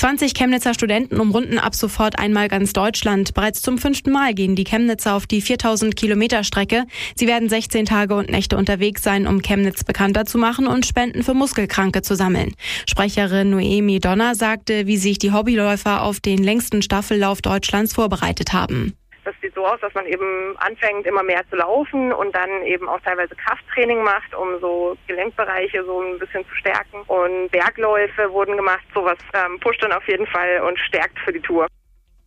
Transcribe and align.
20 0.00 0.32
Chemnitzer 0.32 0.72
Studenten 0.72 1.20
umrunden 1.20 1.58
ab 1.58 1.74
sofort 1.74 2.18
einmal 2.18 2.48
ganz 2.48 2.72
Deutschland. 2.72 3.34
Bereits 3.34 3.60
zum 3.60 3.76
fünften 3.76 4.10
Mal 4.10 4.32
gehen 4.32 4.56
die 4.56 4.64
Chemnitzer 4.64 5.14
auf 5.14 5.26
die 5.26 5.42
4000 5.42 5.94
Kilometer 5.94 6.42
Strecke. 6.42 6.84
Sie 7.14 7.26
werden 7.26 7.50
16 7.50 7.84
Tage 7.84 8.14
und 8.14 8.30
Nächte 8.30 8.56
unterwegs 8.56 9.02
sein, 9.02 9.26
um 9.26 9.42
Chemnitz 9.42 9.84
bekannter 9.84 10.24
zu 10.24 10.38
machen 10.38 10.66
und 10.66 10.86
Spenden 10.86 11.22
für 11.22 11.34
Muskelkranke 11.34 12.00
zu 12.00 12.16
sammeln. 12.16 12.54
Sprecherin 12.88 13.50
Noemi 13.50 14.00
Donner 14.00 14.34
sagte, 14.34 14.86
wie 14.86 14.96
sich 14.96 15.18
die 15.18 15.32
Hobbyläufer 15.32 16.00
auf 16.00 16.18
den 16.18 16.42
längsten 16.42 16.80
Staffellauf 16.80 17.42
Deutschlands 17.42 17.92
vorbereitet 17.92 18.54
haben. 18.54 18.94
So 19.60 19.66
aus, 19.66 19.80
dass 19.80 19.92
man 19.92 20.06
eben 20.06 20.56
anfängt, 20.56 21.06
immer 21.06 21.22
mehr 21.22 21.42
zu 21.50 21.56
laufen 21.56 22.14
und 22.14 22.34
dann 22.34 22.62
eben 22.64 22.88
auch 22.88 23.00
teilweise 23.00 23.34
Krafttraining 23.34 24.02
macht, 24.02 24.34
um 24.34 24.58
so 24.58 24.96
Gelenkbereiche 25.06 25.84
so 25.84 26.00
ein 26.00 26.18
bisschen 26.18 26.46
zu 26.48 26.54
stärken. 26.54 27.02
Und 27.08 27.50
Bergläufe 27.50 28.32
wurden 28.32 28.56
gemacht. 28.56 28.84
Sowas 28.94 29.18
ähm, 29.34 29.60
pusht 29.60 29.82
dann 29.82 29.92
auf 29.92 30.08
jeden 30.08 30.26
Fall 30.26 30.62
und 30.62 30.78
stärkt 30.78 31.18
für 31.18 31.34
die 31.34 31.40
Tour. 31.40 31.66